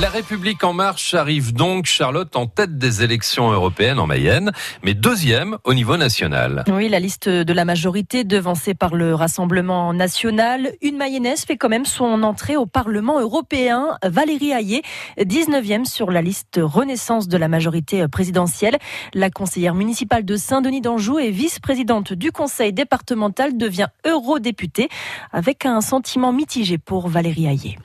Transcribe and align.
La 0.00 0.08
République 0.08 0.64
en 0.64 0.72
marche 0.72 1.12
arrive 1.12 1.52
donc, 1.52 1.84
Charlotte, 1.84 2.34
en 2.34 2.46
tête 2.46 2.78
des 2.78 3.02
élections 3.02 3.50
européennes 3.50 3.98
en 3.98 4.06
Mayenne, 4.06 4.50
mais 4.82 4.94
deuxième 4.94 5.58
au 5.64 5.74
niveau 5.74 5.98
national. 5.98 6.64
Oui, 6.68 6.88
la 6.88 6.98
liste 6.98 7.28
de 7.28 7.52
la 7.52 7.66
majorité 7.66 8.24
devancée 8.24 8.72
par 8.72 8.94
le 8.94 9.14
Rassemblement 9.14 9.92
national. 9.92 10.72
Une 10.80 10.96
mayonnaise 10.96 11.44
fait 11.44 11.58
quand 11.58 11.68
même 11.68 11.84
son 11.84 12.22
entrée 12.22 12.56
au 12.56 12.64
Parlement 12.64 13.20
européen. 13.20 13.98
Valérie 14.02 14.52
Hayé, 14.52 14.82
19e 15.18 15.84
sur 15.84 16.10
la 16.10 16.22
liste 16.22 16.58
Renaissance 16.62 17.28
de 17.28 17.36
la 17.36 17.48
majorité 17.48 18.08
présidentielle. 18.08 18.78
La 19.12 19.28
conseillère 19.28 19.74
municipale 19.74 20.24
de 20.24 20.36
Saint-Denis 20.36 20.80
d'Anjou 20.80 21.18
et 21.18 21.30
vice-présidente 21.30 22.14
du 22.14 22.32
conseil 22.32 22.72
départemental 22.72 23.58
devient 23.58 23.88
eurodéputée 24.06 24.88
avec 25.32 25.66
un 25.66 25.82
sentiment 25.82 26.32
mitigé 26.32 26.78
pour 26.78 27.08
Valérie 27.08 27.46
Hayé. 27.46 27.78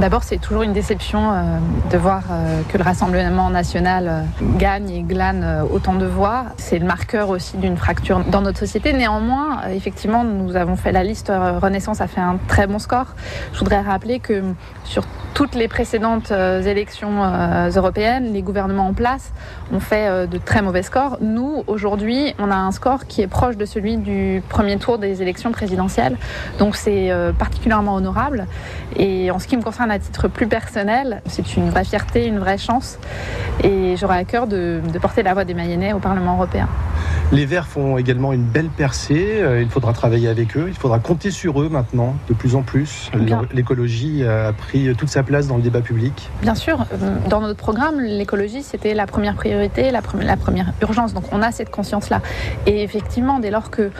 D'abord, 0.00 0.24
c'est 0.24 0.36
toujours 0.36 0.62
une 0.62 0.74
déception 0.74 1.32
euh, 1.32 1.58
de 1.90 1.96
voir 1.96 2.24
euh, 2.30 2.60
que 2.68 2.76
le 2.76 2.84
Rassemblement 2.84 3.48
national 3.48 4.08
euh, 4.08 4.22
gagne 4.58 4.90
et 4.90 5.00
glane 5.00 5.64
autant 5.72 5.94
de 5.94 6.04
voix. 6.04 6.44
C'est 6.58 6.78
le 6.78 6.84
marqueur 6.84 7.30
aussi 7.30 7.56
d'une 7.56 7.78
fracture 7.78 8.20
dans 8.24 8.42
notre 8.42 8.58
société. 8.58 8.92
Néanmoins, 8.92 9.62
effectivement, 9.70 10.22
nous 10.22 10.54
avons 10.54 10.76
fait 10.76 10.92
la 10.92 11.02
liste. 11.02 11.32
Renaissance 11.62 12.02
a 12.02 12.08
fait 12.08 12.20
un 12.20 12.38
très 12.46 12.66
bon 12.66 12.78
score. 12.78 13.14
Je 13.54 13.58
voudrais 13.60 13.80
rappeler 13.80 14.20
que 14.20 14.42
sur 14.84 15.04
toutes 15.36 15.54
les 15.54 15.68
précédentes 15.68 16.30
élections 16.30 17.20
européennes, 17.76 18.32
les 18.32 18.40
gouvernements 18.40 18.86
en 18.86 18.94
place 18.94 19.34
ont 19.70 19.80
fait 19.80 20.26
de 20.26 20.38
très 20.38 20.62
mauvais 20.62 20.82
scores. 20.82 21.18
Nous, 21.20 21.62
aujourd'hui, 21.66 22.34
on 22.38 22.50
a 22.50 22.54
un 22.54 22.72
score 22.72 23.04
qui 23.04 23.20
est 23.20 23.26
proche 23.26 23.58
de 23.58 23.66
celui 23.66 23.98
du 23.98 24.42
premier 24.48 24.78
tour 24.78 24.96
des 24.96 25.20
élections 25.20 25.52
présidentielles. 25.52 26.16
Donc 26.58 26.74
c'est 26.74 27.10
particulièrement 27.38 27.96
honorable. 27.96 28.46
Et 28.96 29.30
en 29.30 29.38
ce 29.38 29.46
qui 29.46 29.58
me 29.58 29.62
concerne 29.62 29.90
à 29.90 29.98
titre 29.98 30.26
plus 30.26 30.46
personnel, 30.46 31.20
c'est 31.26 31.58
une 31.58 31.68
vraie 31.68 31.84
fierté, 31.84 32.24
une 32.24 32.38
vraie 32.38 32.56
chance. 32.56 32.98
Et 33.62 33.94
j'aurai 33.98 34.16
à 34.16 34.24
cœur 34.24 34.46
de, 34.46 34.80
porter 35.02 35.22
la 35.22 35.34
voix 35.34 35.44
des 35.44 35.52
Mayennais 35.52 35.92
au 35.92 35.98
Parlement 35.98 36.36
européen. 36.36 36.66
Les 37.32 37.44
Verts 37.44 37.66
font 37.66 37.98
également 37.98 38.32
une 38.32 38.44
belle 38.44 38.68
percée. 38.68 39.40
Euh, 39.40 39.60
il 39.60 39.68
faudra 39.68 39.92
travailler 39.92 40.28
avec 40.28 40.56
eux. 40.56 40.66
Il 40.68 40.76
faudra 40.76 41.00
compter 41.00 41.32
sur 41.32 41.60
eux 41.60 41.68
maintenant, 41.68 42.14
de 42.28 42.34
plus 42.34 42.54
en 42.54 42.62
plus. 42.62 43.10
L'écologie 43.52 44.24
a 44.24 44.52
pris 44.52 44.94
toute 44.96 45.08
sa 45.08 45.24
place 45.24 45.48
dans 45.48 45.56
le 45.56 45.62
débat 45.62 45.80
public. 45.80 46.30
Bien 46.42 46.54
sûr. 46.54 46.86
Euh, 47.02 47.16
dans 47.28 47.40
notre 47.40 47.58
programme, 47.58 47.98
l'écologie, 47.98 48.62
c'était 48.62 48.94
la 48.94 49.06
première 49.06 49.34
priorité, 49.34 49.90
la, 49.90 50.02
la, 50.20 50.36
première 50.36 50.72
urgence. 50.80 51.14
Donc 51.14 51.24
on 51.32 51.42
a 51.42 51.50
cette 51.50 51.70
conscience-là. 51.70 52.22
Et 52.66 52.84
effectivement, 52.84 53.40
dès 53.40 53.50
lors 53.50 53.72
qu'on 53.72 53.90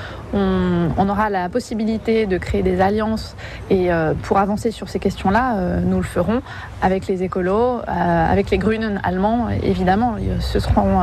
on 0.96 1.08
aura 1.08 1.28
la 1.28 1.48
possibilité 1.48 2.26
de 2.26 2.38
créer 2.38 2.62
des 2.62 2.80
alliances 2.80 3.34
et 3.70 3.92
euh, 3.92 4.14
pour 4.22 4.38
avancer 4.38 4.70
sur 4.70 4.88
ces 4.88 5.00
questions-là, 5.00 5.80
nous 5.80 5.96
le 5.96 6.04
ferons 6.04 6.42
avec 6.80 7.08
les 7.08 7.24
écolos, 7.24 7.80
avec 7.88 8.50
les 8.50 8.58
Grünen 8.58 9.00
allemands, 9.02 9.48
évidemment. 9.62 10.16
Ce 10.38 10.60
seront, 10.60 11.02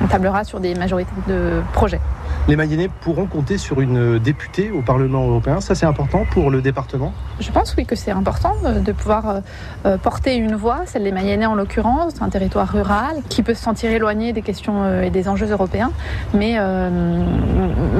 on 0.00 0.06
tablera 0.06 0.44
sur 0.44 0.60
des 0.60 0.74
majorités 0.74 1.10
de 1.26 1.55
projet. 1.72 2.00
Les 2.48 2.54
Mayennais 2.54 2.88
pourront 3.00 3.26
compter 3.26 3.58
sur 3.58 3.80
une 3.80 4.20
députée 4.20 4.70
au 4.70 4.80
Parlement 4.80 5.26
européen. 5.26 5.60
Ça, 5.60 5.74
c'est 5.74 5.86
important 5.86 6.24
pour 6.30 6.52
le 6.52 6.62
département? 6.62 7.12
Je 7.40 7.50
pense, 7.50 7.74
oui, 7.76 7.84
que 7.84 7.96
c'est 7.96 8.12
important 8.12 8.54
euh, 8.64 8.78
de 8.78 8.92
pouvoir 8.92 9.28
euh, 9.28 9.40
euh, 9.84 9.98
porter 9.98 10.36
une 10.36 10.54
voix, 10.54 10.82
celle 10.86 11.02
des 11.02 11.10
Mayennais 11.10 11.46
en 11.46 11.56
l'occurrence, 11.56 12.22
un 12.22 12.28
territoire 12.28 12.68
rural 12.68 13.16
qui 13.28 13.42
peut 13.42 13.54
se 13.54 13.62
sentir 13.62 13.90
éloigné 13.90 14.32
des 14.32 14.42
questions 14.42 15.02
et 15.02 15.10
des 15.10 15.28
enjeux 15.28 15.50
européens. 15.50 15.90
Mais, 16.34 16.56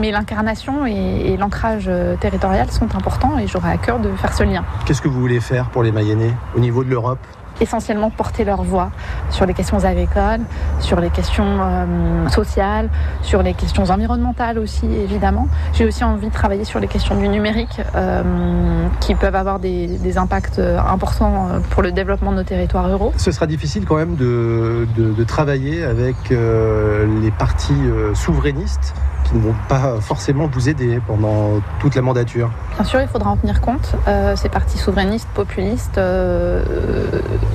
mais 0.01 0.11
l'incarnation 0.11 0.87
et, 0.87 1.37
l'ancrage 1.37 1.91
territorial 2.21 2.71
sont 2.71 2.95
importants 2.97 3.39
et 3.39 3.47
j'aurai 3.47 3.71
à 3.71 3.77
cœur 3.77 3.99
de 3.99 4.11
faire 4.13 4.33
ce 4.33 4.45
lien. 4.45 4.65
Qu'est-ce 4.85 5.03
que 5.03 5.09
vous 5.09 5.21
voulez 5.21 5.41
faire 5.41 5.71
pour 5.71 5.83
les 5.83 5.93
Mayennais 5.93 6.33
au 6.57 6.61
niveau 6.61 6.85
de 6.85 6.91
l'Europe? 6.91 7.19
Essentiellement 7.61 8.11
porter 8.11 8.45
leur 8.45 8.63
voix 8.63 8.91
sur 9.31 9.47
les 9.47 9.55
questions 9.55 9.85
agricoles, 9.85 10.41
sur 10.81 11.01
les 11.01 11.11
questions 11.11 11.59
euh, 11.61 12.29
sociales, 12.29 12.89
sur 13.23 13.43
les 13.43 13.55
questions 13.55 13.85
environnementales 13.85 14.59
aussi, 14.59 14.87
évidemment. 14.87 15.49
J'ai 15.73 15.85
aussi 15.85 16.05
envie 16.05 16.29
de 16.29 16.33
travailler 16.33 16.65
sur 16.65 16.81
les 16.81 16.89
questions 16.89 17.17
du 17.17 17.29
numérique 17.29 17.81
euh, 17.95 18.87
qui 19.01 19.15
peuvent 19.15 19.37
avoir 19.37 19.59
des, 19.59 20.17
impacts 20.17 20.61
importants 20.61 21.49
pour 21.71 21.83
le 21.83 21.93
développement 21.93 22.31
de 22.31 22.37
nos 22.37 22.43
territoires 22.43 22.87
ruraux. 22.87 23.13
Ce 23.17 23.31
sera 23.33 23.47
difficile 23.47 23.85
quand 23.85 23.97
même 23.97 24.15
de, 24.17 25.25
travailler 25.27 25.85
avec 25.85 26.17
euh, 26.31 27.07
les 27.21 27.31
partis 27.33 27.75
souverainistes 28.15 28.95
qui 29.27 29.37
ne 29.37 29.41
vont 29.41 29.55
pas 29.69 30.01
forcément 30.01 30.47
vous 30.47 30.69
aider 30.69 31.01
pendant 31.07 31.61
toute 31.81 31.95
la 31.95 32.03
mandature. 32.03 32.51
Bien 32.77 32.85
sûr, 32.85 33.01
il 33.01 33.09
faudra 33.09 33.31
en 33.31 33.37
tenir 33.37 33.61
compte. 33.61 33.95
Euh, 34.07 34.37
ces 34.37 34.49
partis 34.49 34.79
souverainistes, 34.79 35.29
populistes 35.29 35.99
euh, 35.99 36.63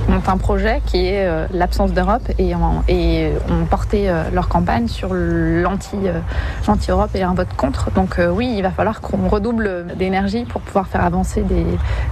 ont 0.08 0.22
un 0.28 0.36
projet 0.36 0.82
qui 0.84 1.06
est 1.06 1.26
euh, 1.26 1.46
l'absence 1.52 1.92
d'Europe 1.92 2.28
et, 2.38 2.52
et, 2.88 3.32
ont 3.48 3.64
porté 3.66 4.12
leur 4.32 4.48
campagne 4.48 4.88
sur 4.88 5.14
l'anti-Europe 5.14 7.10
et 7.14 7.22
un 7.22 7.34
vote 7.34 7.54
contre. 7.56 7.90
Donc 7.92 8.20
oui, 8.32 8.52
il 8.56 8.62
va 8.62 8.70
falloir 8.70 9.00
qu'on 9.00 9.28
redouble 9.28 9.86
d'énergie 9.96 10.44
pour 10.44 10.60
pouvoir 10.60 10.86
faire 10.88 11.04
avancer 11.04 11.42
des, 11.42 11.66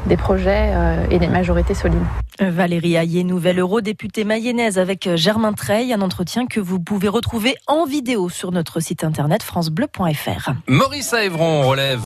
des 0.06 0.16
projets 0.16 0.72
et 1.10 1.18
des 1.18 1.28
majorités 1.28 1.74
solides. 1.74 1.98
Valérie 2.40 2.94
Hayé, 2.94 3.22
nouvelle 3.22 3.58
eurodéputée 3.58 4.24
mayonnaise 4.24 4.78
avec 4.78 5.10
Germain 5.16 5.52
Treille, 5.52 5.92
un 5.92 6.00
entretien 6.00 6.46
que 6.46 6.60
vous 6.60 6.80
pouvez 6.80 7.08
retrouver 7.08 7.56
en 7.66 7.84
vidéo 7.84 8.28
sur 8.30 8.50
notre 8.50 8.80
site 8.80 9.04
internet 9.04 9.42
Maurice 10.68 11.12
Aévron 11.12 11.62
relève 11.68 11.98